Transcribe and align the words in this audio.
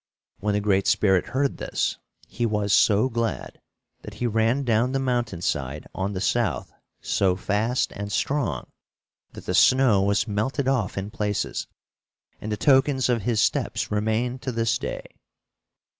When 0.39 0.55
the 0.55 0.59
Great 0.61 0.87
Spirit 0.87 1.25
heard 1.27 1.57
this, 1.57 1.99
he 2.27 2.43
was 2.43 2.73
so 2.73 3.07
glad 3.07 3.61
that 4.01 4.15
he 4.15 4.25
ran 4.25 4.63
down 4.63 4.93
the 4.93 4.99
mountain 4.99 5.43
side 5.43 5.85
on 5.93 6.13
the 6.13 6.19
south 6.19 6.73
so 7.01 7.35
fast 7.35 7.91
and 7.91 8.11
strong 8.11 8.71
that 9.33 9.45
the 9.45 9.53
snow 9.53 10.01
was 10.01 10.27
melted 10.27 10.67
off 10.67 10.97
in 10.97 11.11
places, 11.11 11.67
and 12.39 12.51
the 12.51 12.57
tokens 12.57 13.09
of 13.09 13.21
his 13.21 13.41
steps 13.41 13.91
remain 13.91 14.39
to 14.39 14.51
this 14.51 14.79
day. 14.79 15.03